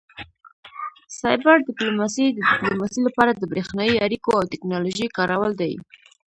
[1.19, 5.73] سایبر ډیپلوماسي د ډیپلوماسي لپاره د بریښنایي اړیکو او ټیکنالوژۍ کارول دي